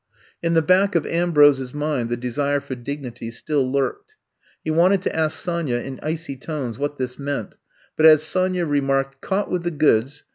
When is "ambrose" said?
1.05-1.61